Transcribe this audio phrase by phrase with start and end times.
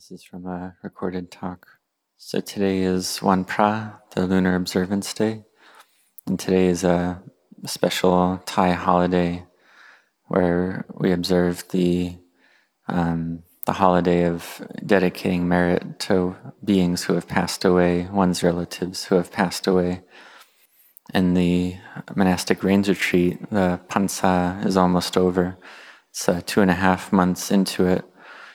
[0.00, 1.66] This is from a recorded talk.
[2.16, 5.44] So today is Wan Pra, the Lunar Observance Day,
[6.26, 7.22] and today is a
[7.66, 9.44] special Thai holiday
[10.28, 12.16] where we observe the
[12.88, 19.16] um, the holiday of dedicating merit to beings who have passed away, one's relatives who
[19.16, 20.00] have passed away.
[21.12, 21.76] And the
[22.16, 25.58] monastic rains retreat, the Pansa is almost over.
[26.08, 28.09] It's uh, two and a half months into it.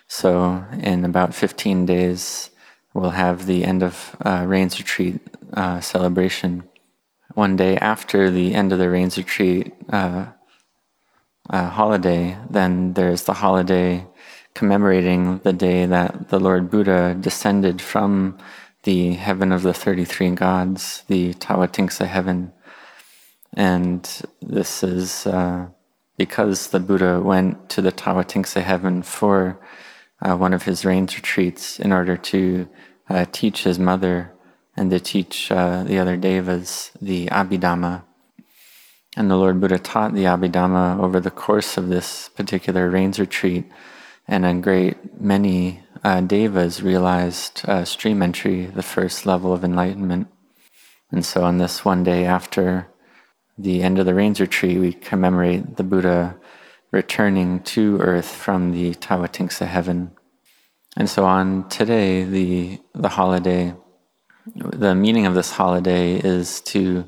[0.07, 2.51] So, in about 15 days,
[2.93, 5.19] we'll have the end of uh, Rains Retreat
[5.53, 6.63] uh, celebration.
[7.33, 10.27] One day after the end of the Rains Retreat uh,
[11.49, 14.05] uh, holiday, then there's the holiday
[14.53, 18.37] commemorating the day that the Lord Buddha descended from
[18.83, 22.53] the heaven of the 33 gods, the Tawatingsa heaven.
[23.53, 24.07] And
[24.41, 25.67] this is uh,
[26.17, 29.59] because the Buddha went to the Tawatingsa heaven for
[30.21, 32.67] uh, one of his rains retreats in order to
[33.09, 34.31] uh, teach his mother
[34.77, 38.03] and to teach uh, the other devas the Abhidhamma.
[39.17, 43.65] And the Lord Buddha taught the Abhidhamma over the course of this particular rains retreat,
[44.27, 50.27] and a great many uh, devas realized uh, stream entry, the first level of enlightenment.
[51.11, 52.87] And so, on this one day after
[53.57, 56.35] the end of the rains retreat, we commemorate the Buddha
[56.95, 60.11] returning to earth from the Tawatingsa heaven.
[60.95, 63.75] And so on today, the, the holiday,
[64.55, 67.03] the meaning of this holiday is to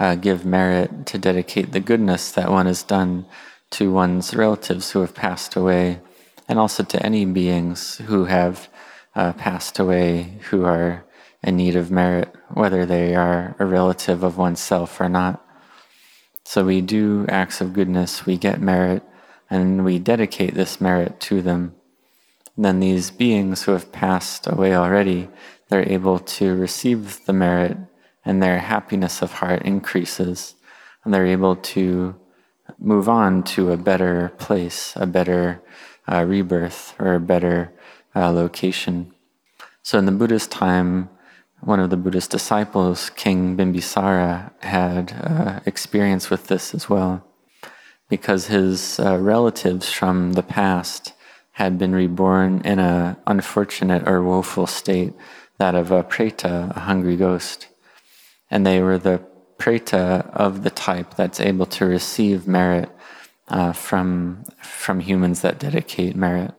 [0.00, 3.26] uh, give merit, to dedicate the goodness that one has done
[3.72, 6.00] to one's relatives who have passed away,
[6.48, 8.70] and also to any beings who have
[9.14, 11.04] uh, passed away who are
[11.42, 15.44] in need of merit, whether they are a relative of oneself or not.
[16.46, 19.02] So we do acts of goodness, we get merit,
[19.50, 21.74] and we dedicate this merit to them,
[22.56, 25.28] then these beings who have passed away already,
[25.68, 27.76] they're able to receive the merit
[28.24, 30.54] and their happiness of heart increases,
[31.04, 32.16] and they're able to
[32.78, 35.62] move on to a better place, a better
[36.10, 37.72] uh, rebirth, or a better
[38.14, 39.12] uh, location.
[39.82, 41.08] So in the Buddha's time,
[41.60, 47.24] one of the Buddhist disciples, King Bimbisara, had uh, experience with this as well
[48.08, 51.12] because his uh, relatives from the past
[51.52, 55.14] had been reborn in an unfortunate or woeful state,
[55.58, 57.68] that of a preta, a hungry ghost.
[58.50, 59.22] And they were the
[59.58, 62.90] preta of the type that's able to receive merit
[63.48, 66.52] uh, from, from humans that dedicate merit.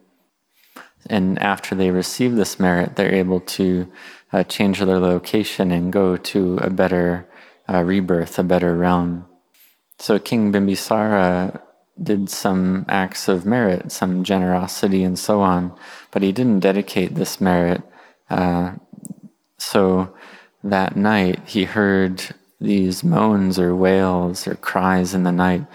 [1.10, 3.88] And after they receive this merit, they're able to
[4.34, 7.30] uh, change their location and go to a better
[7.70, 9.27] uh, rebirth, a better realm.
[10.00, 11.62] So King Bimbisara
[12.02, 15.74] did some acts of merit, some generosity, and so on,
[16.12, 17.82] but he didn't dedicate this merit.
[18.30, 18.74] Uh,
[19.58, 20.14] so
[20.64, 25.66] that night he heard these moans or wails or cries in the night,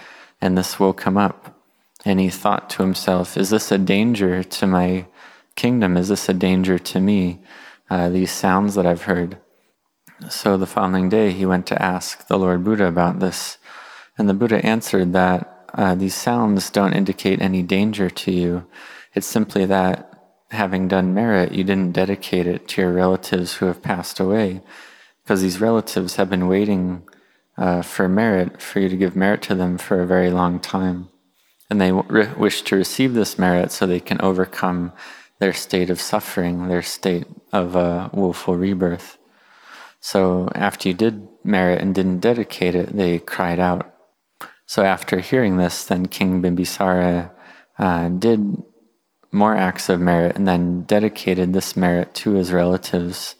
[0.41, 1.59] and this woke him up.
[2.05, 5.05] And he thought to himself, Is this a danger to my
[5.55, 5.95] kingdom?
[5.95, 7.39] Is this a danger to me?
[7.89, 9.37] Uh, these sounds that I've heard.
[10.29, 13.57] So the following day he went to ask the Lord Buddha about this.
[14.17, 18.65] And the Buddha answered that uh, these sounds don't indicate any danger to you.
[19.13, 20.09] It's simply that
[20.51, 24.61] having done merit, you didn't dedicate it to your relatives who have passed away,
[25.23, 27.03] because these relatives have been waiting
[27.57, 31.09] uh, for merit, for you to give merit to them for a very long time.
[31.69, 34.91] And they w- wish to receive this merit so they can overcome
[35.39, 39.17] their state of suffering, their state of uh, woeful rebirth.
[39.99, 43.92] So after you did merit and didn't dedicate it, they cried out,
[44.65, 47.31] so after hearing this, then King Bimbisara
[47.77, 48.61] uh, did
[49.31, 53.35] more acts of merit and then dedicated this merit to his relatives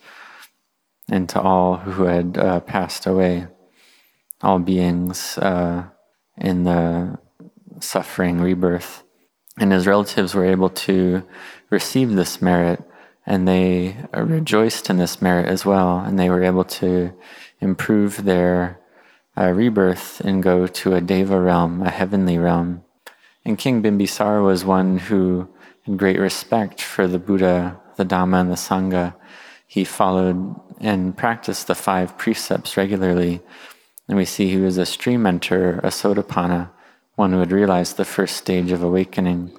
[1.10, 3.48] and to all who had uh, passed away,
[4.42, 5.84] all beings uh,
[6.38, 7.18] in the
[7.80, 9.04] suffering rebirth.
[9.58, 11.24] And his relatives were able to
[11.70, 12.82] receive this merit
[13.26, 17.14] and they rejoiced in this merit as well, and they were able to
[17.62, 18.80] improve their
[19.36, 22.84] a rebirth and go to a deva realm, a heavenly realm.
[23.46, 25.50] And King Bimbisara was one who
[25.84, 29.16] had great respect for the Buddha, the Dhamma, and the Sangha.
[29.68, 33.42] He followed and practiced the five precepts regularly.
[34.08, 36.70] And we see he was a stream enter, a sotapanna,
[37.16, 39.52] one who had realized the first stage of awakening.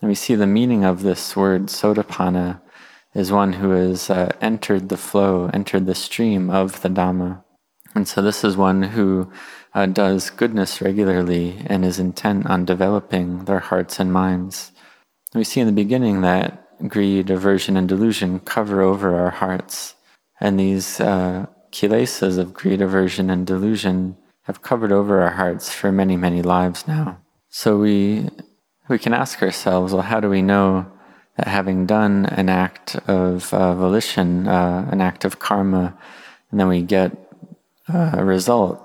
[0.00, 2.60] And we see the meaning of this word sotapanna
[3.14, 7.41] is one who has uh, entered the flow, entered the stream of the Dhamma.
[7.94, 9.30] And so this is one who
[9.74, 14.72] uh, does goodness regularly and is intent on developing their hearts and minds.
[15.34, 19.94] We see in the beginning that greed, aversion, and delusion cover over our hearts.
[20.40, 25.92] And these uh, kilesas of greed, aversion, and delusion have covered over our hearts for
[25.92, 27.18] many, many lives now.
[27.48, 28.28] So we,
[28.88, 30.90] we can ask ourselves, well, how do we know
[31.36, 35.96] that having done an act of uh, volition, uh, an act of karma,
[36.50, 37.16] and then we get
[37.88, 38.80] uh, a result,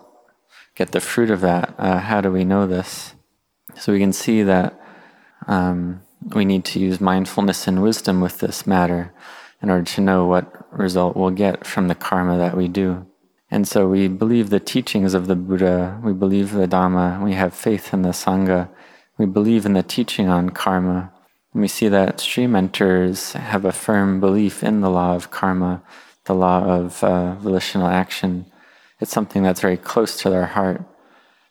[0.76, 3.14] get the fruit of that, uh, how do we know this?
[3.76, 4.80] So we can see that
[5.48, 6.02] um,
[6.34, 9.14] we need to use mindfulness and wisdom with this matter
[9.62, 13.06] in order to know what result we'll get from the karma that we do.
[13.50, 17.54] And so we believe the teachings of the Buddha, we believe the Dhamma, we have
[17.54, 18.70] faith in the Sangha,
[19.18, 21.14] we believe in the teaching on karma.
[21.54, 25.82] And we see that stream enters have a firm belief in the law of karma,
[26.26, 28.46] the law of uh, volitional action.
[29.00, 30.84] It's something that's very close to their heart.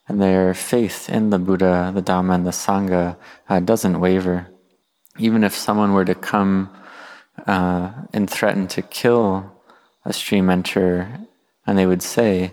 [0.09, 3.17] And their faith in the Buddha, the Dhamma, and the Sangha
[3.49, 4.49] uh, doesn't waver.
[5.19, 6.71] Even if someone were to come
[7.47, 9.53] uh, and threaten to kill
[10.05, 11.21] a stream enter,
[11.67, 12.53] and they would say,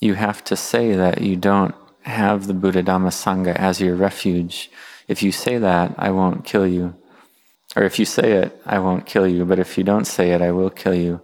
[0.00, 4.70] You have to say that you don't have the Buddha Dhamma Sangha as your refuge.
[5.08, 6.94] If you say that, I won't kill you.
[7.74, 9.44] Or if you say it, I won't kill you.
[9.44, 11.22] But if you don't say it, I will kill you.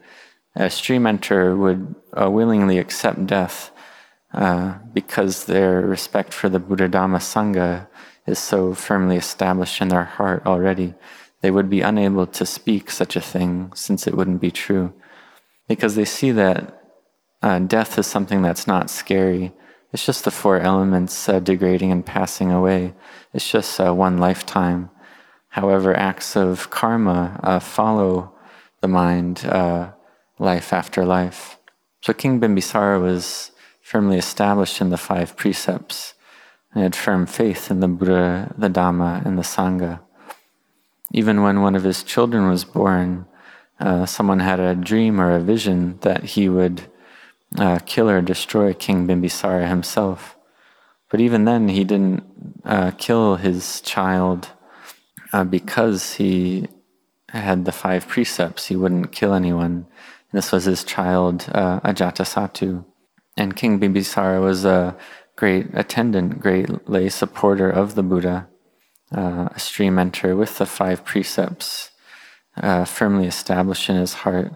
[0.56, 3.70] A stream enter would uh, willingly accept death
[4.32, 7.86] uh, because their respect for the Buddha Dhamma Sangha
[8.26, 10.94] is so firmly established in their heart already.
[11.40, 14.92] They would be unable to speak such a thing since it wouldn't be true.
[15.68, 16.82] Because they see that
[17.42, 19.52] uh, death is something that's not scary.
[19.92, 22.94] It's just the four elements uh, degrading and passing away.
[23.32, 24.90] It's just uh, one lifetime.
[25.50, 28.34] However, acts of karma uh, follow
[28.80, 29.46] the mind
[30.38, 31.58] life after life.
[32.02, 33.50] So King Bimbisara was
[33.80, 36.14] firmly established in the five precepts
[36.72, 40.00] and had firm faith in the Buddha, the Dhamma, and the Sangha.
[41.12, 43.26] Even when one of his children was born,
[43.80, 46.82] uh, someone had a dream or a vision that he would
[47.56, 50.36] uh, kill or destroy King Bimbisara himself.
[51.10, 52.24] But even then, he didn't
[52.64, 54.48] uh, kill his child
[55.32, 56.68] uh, because he
[57.30, 58.66] had the five precepts.
[58.66, 59.86] He wouldn't kill anyone.
[60.32, 62.84] This was his child, uh, Ajatasattu.
[63.36, 64.96] And King Bimbisara was a
[65.36, 68.48] great attendant, great lay supporter of the Buddha,
[69.14, 71.90] uh, a stream enter with the five precepts
[72.62, 74.52] uh, firmly established in his heart.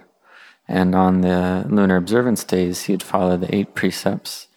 [0.69, 4.49] And on the lunar observance days, he'd follow the eight precepts.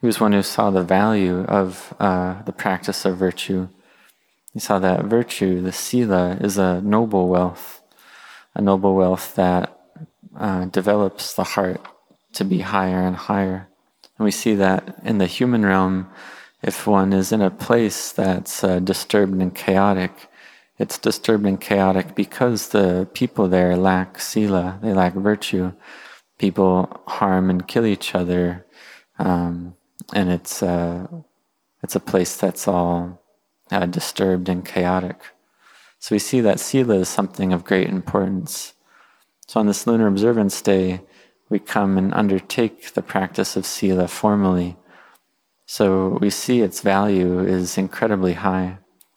[0.00, 3.68] He was one who saw the value of uh, the practice of virtue.
[4.52, 7.82] He saw that virtue, the sila, is a noble wealth,
[8.54, 9.77] a noble wealth that
[10.36, 11.80] uh, develops the heart
[12.32, 13.68] to be higher and higher.
[14.18, 16.08] And we see that in the human realm,
[16.62, 20.28] if one is in a place that's uh, disturbed and chaotic,
[20.78, 25.72] it's disturbed and chaotic because the people there lack sila, they lack virtue.
[26.38, 28.64] People harm and kill each other,
[29.18, 29.74] um,
[30.14, 31.08] and it's uh,
[31.82, 33.20] it's a place that's all
[33.72, 35.18] uh, disturbed and chaotic.
[35.98, 38.74] So we see that sila is something of great importance.
[39.48, 41.00] So on this lunar observance day,
[41.48, 44.76] we come and undertake the practice of Sila formally.
[45.64, 48.76] So we see its value is incredibly high.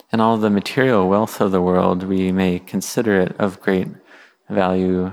[0.09, 3.89] And all the material wealth of the world, we may consider it of great
[4.49, 5.11] value,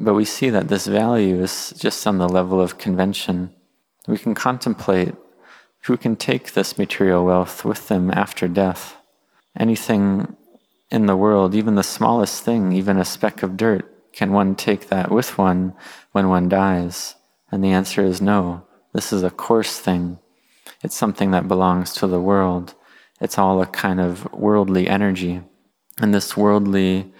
[0.00, 3.54] but we see that this value is just on the level of convention.
[4.08, 5.14] We can contemplate
[5.82, 8.96] who can take this material wealth with them after death.
[9.58, 10.36] Anything
[10.90, 14.88] in the world, even the smallest thing, even a speck of dirt, can one take
[14.88, 15.74] that with one
[16.12, 17.16] when one dies?
[17.52, 18.66] And the answer is no.
[18.94, 20.18] This is a coarse thing.
[20.82, 22.74] It's something that belongs to the world.
[23.20, 25.42] It's all a kind of worldly energy.
[26.00, 27.12] And this worldly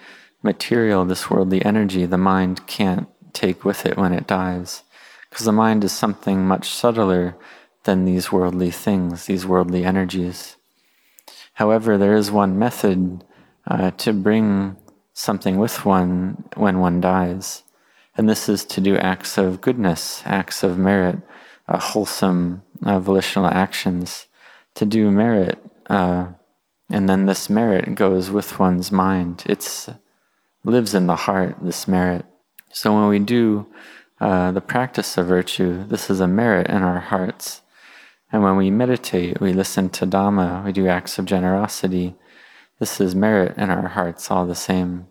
[0.42, 4.82] material, this worldly energy, the mind can't take with it when it dies.
[5.28, 7.36] Because the mind is something much subtler
[7.84, 10.56] than these worldly things, these worldly energies.
[11.52, 13.22] However, there is one method
[13.66, 14.78] uh, to bring
[15.16, 17.62] something with one when one dies.
[18.16, 21.16] And this is to do acts of goodness, acts of merit,
[21.66, 24.26] uh, wholesome uh, volitional actions,
[24.74, 25.58] to do merit.
[25.86, 26.28] Uh,
[26.90, 29.42] and then this merit goes with one's mind.
[29.46, 29.88] It
[30.64, 32.26] lives in the heart, this merit.
[32.70, 33.66] So when we do
[34.20, 37.62] uh, the practice of virtue, this is a merit in our hearts.
[38.30, 42.14] And when we meditate, we listen to Dhamma, we do acts of generosity,
[42.78, 45.06] this is merit in our hearts all the same.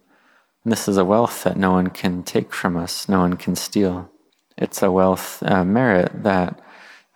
[0.63, 3.55] And this is a wealth that no one can take from us, no one can
[3.55, 4.09] steal.
[4.57, 6.59] It's a wealth, uh, merit that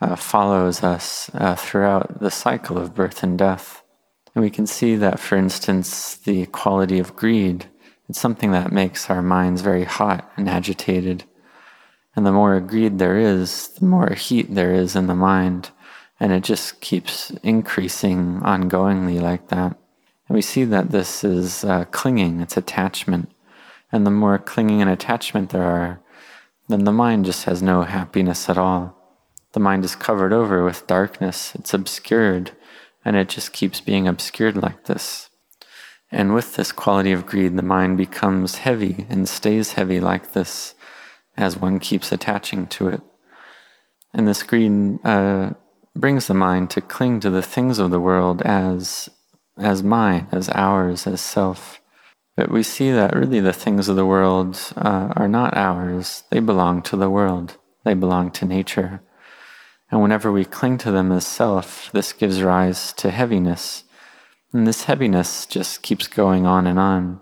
[0.01, 3.83] uh, follows us uh, throughout the cycle of birth and death.
[4.35, 7.65] And we can see that, for instance, the quality of greed,
[8.09, 11.25] it's something that makes our minds very hot and agitated.
[12.15, 15.69] And the more greed there is, the more heat there is in the mind.
[16.19, 19.77] And it just keeps increasing ongoingly like that.
[20.29, 23.31] And we see that this is uh, clinging, it's attachment.
[23.91, 26.01] And the more clinging and attachment there are,
[26.67, 28.95] then the mind just has no happiness at all.
[29.53, 32.51] The mind is covered over with darkness, it's obscured,
[33.03, 35.29] and it just keeps being obscured like this.
[36.11, 40.75] And with this quality of greed, the mind becomes heavy and stays heavy like this
[41.35, 43.01] as one keeps attaching to it.
[44.13, 45.51] And this greed uh,
[45.95, 49.09] brings the mind to cling to the things of the world as,
[49.59, 51.81] as mine, as ours, as self.
[52.35, 56.39] But we see that really the things of the world uh, are not ours, they
[56.39, 59.01] belong to the world, they belong to nature.
[59.91, 63.83] And whenever we cling to them as self, this gives rise to heaviness.
[64.53, 67.21] And this heaviness just keeps going on and on.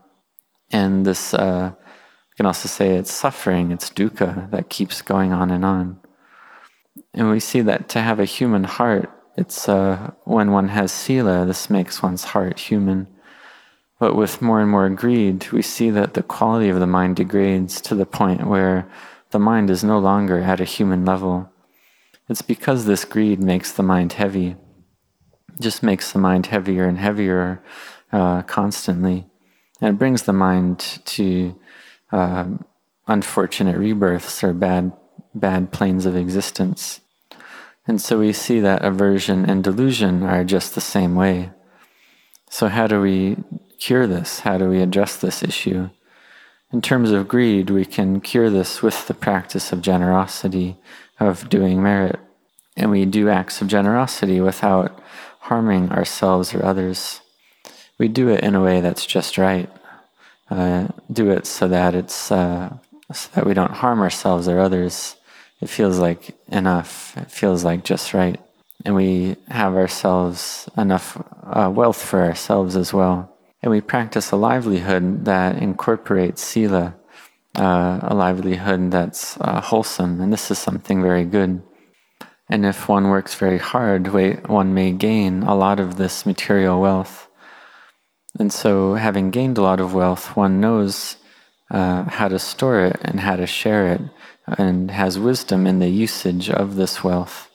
[0.72, 5.50] And this, uh, you can also say it's suffering, it's dukkha that keeps going on
[5.50, 6.00] and on.
[7.14, 11.46] And we see that to have a human heart, it's uh, when one has sila,
[11.46, 13.08] this makes one's heart human.
[14.00, 17.80] But with more and more greed, we see that the quality of the mind degrades
[17.82, 18.90] to the point where
[19.32, 21.52] the mind is no longer at a human level.
[22.30, 24.56] It's because this greed makes the mind heavy,
[25.54, 27.64] it just makes the mind heavier and heavier
[28.12, 29.28] uh, constantly.
[29.80, 31.56] And it brings the mind to
[32.12, 32.46] uh,
[33.08, 34.92] unfortunate rebirths or bad,
[35.36, 37.02] bad planes of existence.
[37.88, 41.52] And so we see that aversion and delusion are just the same way.
[42.50, 43.38] So, how do we
[43.80, 44.42] cure this?
[44.42, 45.90] How do we address this issue?
[46.72, 50.76] In terms of greed, we can cure this with the practice of generosity,
[51.20, 52.20] of doing merit.
[52.76, 55.02] And we do acts of generosity without
[55.40, 57.22] harming ourselves or others.
[57.98, 59.70] We do it in a way that's just right.
[60.50, 62.78] Uh, do it so that it's uh,
[63.12, 65.17] so that we don't harm ourselves or others.
[65.62, 67.16] It feels like enough.
[67.18, 68.40] It feels like just right,
[68.86, 73.34] and we have ourselves enough uh, wealth for ourselves as well.
[73.62, 76.96] And we practice a livelihood that incorporates sila,
[77.58, 80.22] uh, a livelihood that's uh, wholesome.
[80.22, 81.64] And this is something very good.
[82.50, 84.08] And if one works very hard,
[84.48, 87.28] one may gain a lot of this material wealth.
[88.40, 91.18] And so, having gained a lot of wealth, one knows
[91.72, 94.02] uh, how to store it and how to share it,
[94.58, 97.50] and has wisdom in the usage of this wealth.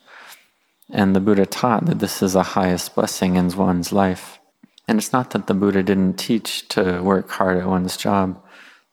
[0.90, 4.38] And the Buddha taught that this is the highest blessing in one's life.
[4.86, 8.42] And it's not that the Buddha didn't teach to work hard at one's job.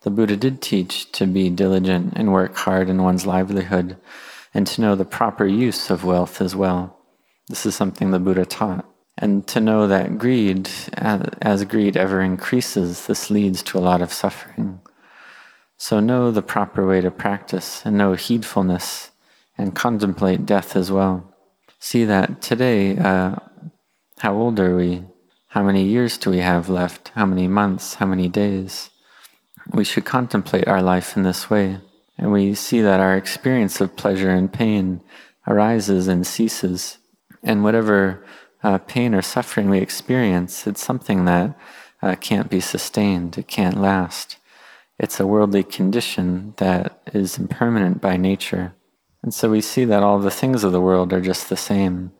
[0.02, 3.98] The Buddha did teach to be diligent and work hard in one's livelihood
[4.54, 6.98] and to know the proper use of wealth as well.
[7.50, 8.86] This is something the Buddha taught.
[9.18, 14.14] And to know that greed, as greed ever increases, this leads to a lot of
[14.14, 14.80] suffering.
[15.82, 19.12] So know the proper way to practice and know heedfulness
[19.58, 21.34] and contemplate death as well.
[21.80, 23.38] See that today, uh,
[24.18, 25.06] how old are we?
[25.48, 27.14] How many years do we have left?
[27.16, 27.94] How many months?
[27.94, 28.90] How many days?
[29.72, 31.80] We should contemplate our life in this way,
[32.18, 35.00] and we see that our experience of pleasure and pain
[35.48, 36.98] arises and ceases.
[37.42, 38.26] And whatever
[38.64, 41.58] uh, pain or suffering we experience, it's something that
[42.02, 44.36] uh, can't be sustained, it can't last.
[45.00, 48.74] It's a worldly condition that is impermanent by nature.
[49.24, 52.12] And so we see that all the things of the world are just the same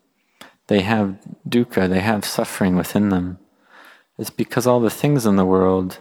[0.70, 1.18] they have
[1.48, 3.40] dukkha, they have suffering within them.
[4.20, 6.00] It's because all the things in the world,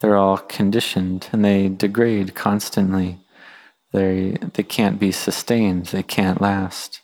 [0.00, 3.18] they're all conditioned and they degrade constantly.
[3.92, 7.02] They, they can't be sustained, they can't last.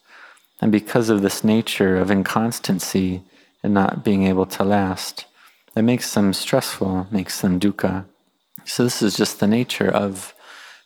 [0.61, 3.23] And because of this nature of inconstancy
[3.63, 5.27] and not being able to last,
[5.77, 8.07] it makes them stressful, makes them dukkha.
[8.65, 10.35] So, this is just the nature of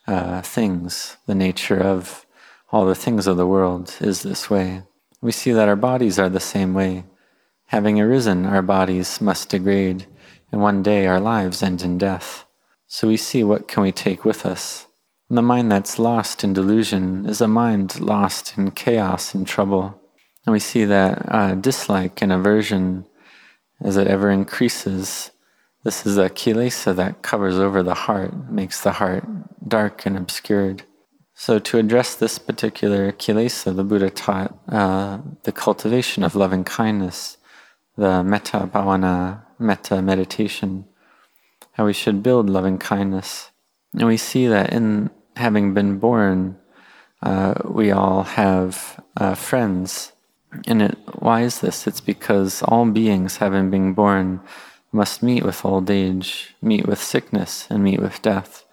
[0.06, 2.26] uh, things, the nature of
[2.72, 4.82] all the things of the world is this way.
[5.20, 7.04] We see that our bodies are the same way.
[7.66, 10.06] Having arisen, our bodies must degrade,
[10.52, 12.44] and one day our lives end in death.
[12.86, 14.86] So we see what can we take with us.
[15.28, 20.00] And the mind that's lost in delusion is a mind lost in chaos and trouble.
[20.44, 23.04] And we see that uh, dislike and aversion,
[23.80, 25.32] as it ever increases,
[25.86, 29.24] this is a kilesa that covers over the heart, makes the heart
[29.68, 30.82] dark and obscured.
[31.34, 37.36] So, to address this particular kilesa, the Buddha taught uh, the cultivation of loving kindness,
[37.96, 40.86] the metta bhavana, metta meditation,
[41.74, 43.52] how we should build loving kindness.
[43.92, 46.58] And we see that in having been born,
[47.22, 50.10] uh, we all have uh, friends,
[50.66, 51.86] And it, why is this?
[51.86, 54.40] It's because all beings, having been born,
[54.92, 58.64] must meet with old age, meet with sickness, and meet with death.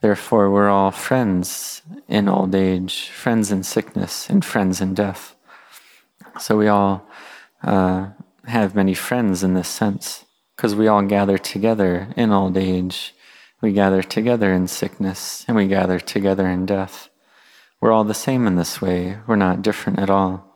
[0.00, 5.34] Therefore, we're all friends in old age, friends in sickness, and friends in death.
[6.38, 7.06] So we all
[7.62, 8.08] uh,
[8.46, 10.24] have many friends in this sense,
[10.56, 13.14] because we all gather together in old age,
[13.60, 17.08] we gather together in sickness, and we gather together in death.
[17.80, 19.18] We're all the same in this way.
[19.26, 20.54] We're not different at all.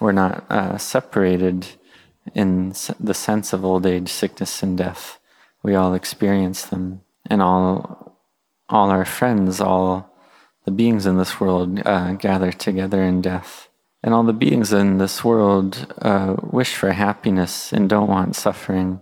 [0.00, 1.66] We're not uh, separated
[2.34, 5.18] in the sense of old age, sickness, and death.
[5.62, 8.18] We all experience them, and all,
[8.68, 10.14] all our friends, all
[10.64, 13.68] the beings in this world uh, gather together in death.
[14.02, 19.00] And all the beings in this world uh, wish for happiness and don't want suffering.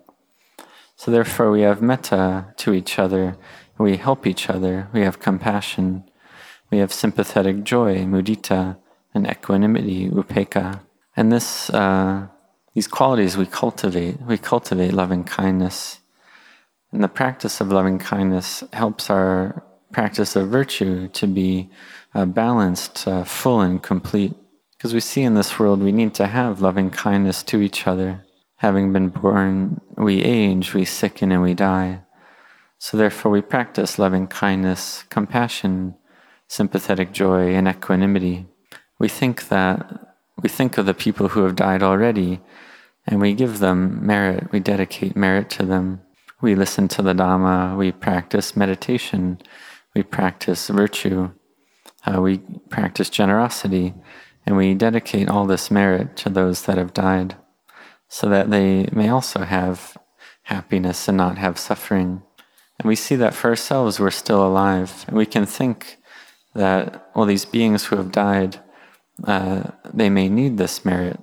[0.96, 3.36] So therefore, we have metta to each other.
[3.78, 4.88] We help each other.
[4.92, 6.04] We have compassion.
[6.70, 8.76] We have sympathetic joy, mudita,
[9.12, 10.80] and equanimity, upekkha.
[11.16, 12.28] And this uh,
[12.74, 14.20] these qualities we cultivate.
[14.22, 16.00] We cultivate loving kindness.
[16.90, 21.70] And the practice of loving kindness helps our practice of virtue to be
[22.14, 24.34] uh, balanced, uh, full, and complete.
[24.76, 28.24] Because we see in this world we need to have loving kindness to each other.
[28.56, 32.02] Having been born, we age, we sicken, and we die.
[32.78, 35.94] So therefore, we practice loving kindness, compassion,
[36.48, 38.46] sympathetic joy, and equanimity.
[38.98, 40.01] We think that
[40.42, 42.40] we think of the people who have died already
[43.06, 46.00] and we give them merit, we dedicate merit to them.
[46.40, 49.38] We listen to the Dhamma, we practice meditation,
[49.94, 51.30] we practice virtue,
[52.06, 53.94] uh, we practice generosity,
[54.44, 57.36] and we dedicate all this merit to those that have died
[58.08, 59.96] so that they may also have
[60.44, 62.22] happiness and not have suffering.
[62.78, 65.98] And we see that for ourselves, we're still alive, and we can think
[66.54, 68.60] that, well, these beings who have died,
[69.24, 71.20] uh, they may need this merit.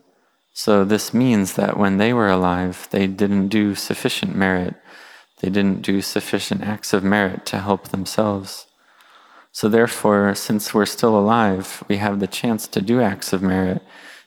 [0.53, 4.75] So this means that when they were alive, they didn't do sufficient merit.
[5.41, 8.65] They didn't do sufficient acts of merit to help themselves.
[9.51, 13.81] So therefore, since we're still alive, we have the chance to do acts of merit.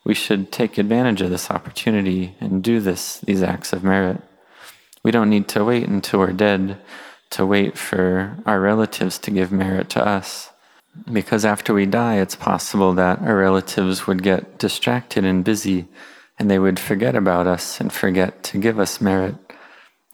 [0.05, 4.21] We should take advantage of this opportunity and do this, these acts of merit.
[5.05, 6.79] We don't need to wait until we're dead
[7.31, 10.51] to wait for our relatives to give merit to us.
[11.11, 15.89] Because after we die, it's possible that our relatives would get distracted and busy
[16.39, 19.37] and they would forget about us and forget to give us merit.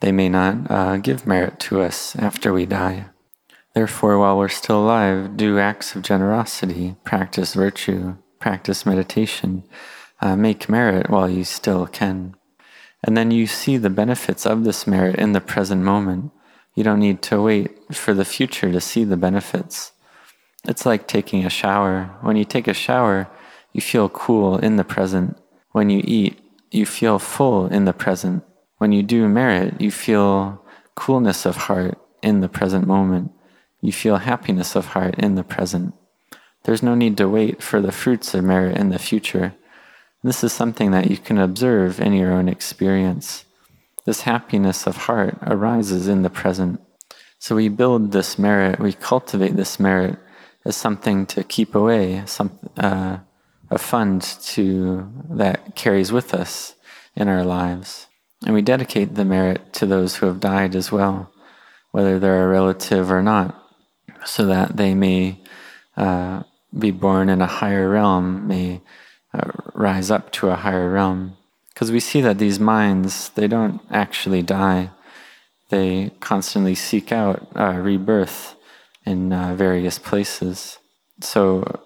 [0.00, 3.06] They may not uh, give merit to us after we die.
[3.74, 9.64] Therefore, while we're still alive, do acts of generosity, practice virtue, practice meditation,
[10.20, 12.34] uh, make merit while you still can.
[13.04, 16.32] And then you see the benefits of this merit in the present moment.
[16.74, 19.92] You don't need to wait for the future to see the benefits.
[20.68, 22.14] It's like taking a shower.
[22.20, 23.26] When you take a shower,
[23.72, 25.38] you feel cool in the present.
[25.72, 26.38] When you eat,
[26.70, 28.44] you feel full in the present.
[28.76, 30.62] When you do merit, you feel
[30.94, 33.32] coolness of heart in the present moment.
[33.80, 35.94] You feel happiness of heart in the present.
[36.64, 39.54] There's no need to wait for the fruits of merit in the future.
[40.22, 43.46] This is something that you can observe in your own experience.
[44.04, 46.80] This happiness of heart arises in the present.
[47.38, 50.18] So we build this merit, we cultivate this merit
[50.68, 53.16] as something to keep away, some, uh,
[53.70, 56.74] a fund to that carries with us
[57.16, 58.06] in our lives.
[58.44, 61.32] And we dedicate the merit to those who have died as well,
[61.90, 63.60] whether they're a relative or not,
[64.26, 65.40] so that they may
[65.96, 66.42] uh,
[66.78, 68.82] be born in a higher realm, may
[69.32, 71.36] uh, rise up to a higher realm.
[71.72, 74.90] Because we see that these minds, they don't actually die.
[75.70, 78.54] They constantly seek out uh, rebirth
[79.08, 80.78] in uh, various places.
[81.20, 81.80] So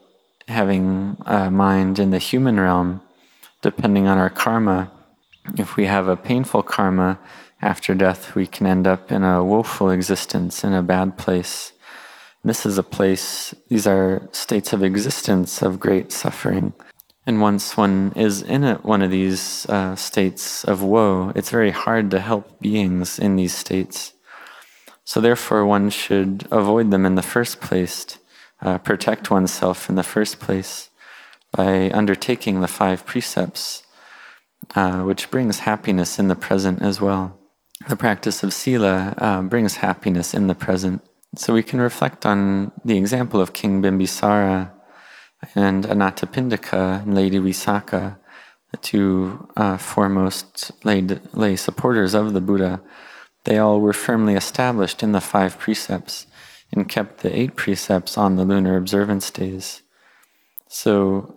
[0.48, 3.00] having a mind in the human realm,
[3.62, 4.90] depending on our karma,
[5.56, 7.18] if we have a painful karma
[7.60, 11.72] after death, we can end up in a woeful existence, in a bad place.
[12.44, 16.72] This is a place, these are states of existence of great suffering.
[17.24, 21.70] And once one is in a, one of these uh, states of woe, it's very
[21.70, 24.12] hard to help beings in these states.
[25.12, 28.16] So, therefore, one should avoid them in the first place
[28.62, 30.88] uh, protect oneself in the first place
[31.50, 33.82] by undertaking the five precepts,
[34.74, 37.38] uh, which brings happiness in the present as well.
[37.90, 41.02] The practice of sila uh, brings happiness in the present.
[41.36, 44.70] So we can reflect on the example of King Bimbisara
[45.54, 48.16] and Anathapindika and Lady Visakha,
[48.70, 51.02] the two uh, foremost lay,
[51.34, 52.80] lay supporters of the Buddha.
[53.44, 56.26] They all were firmly established in the five precepts
[56.72, 59.82] and kept the eight precepts on the lunar observance days.
[60.68, 61.36] So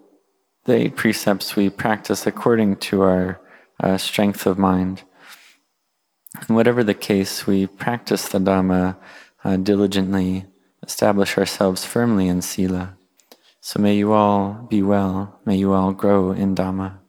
[0.66, 3.42] the eight precepts we practice according to our
[3.82, 5.04] uh, strength of mind.
[6.48, 8.98] And whatever the case, we practice the Dhamma
[9.44, 10.46] uh, diligently,
[10.84, 12.98] establish ourselves firmly in Sila.
[13.62, 17.00] So may you all be well, may you all grow in Dhamma.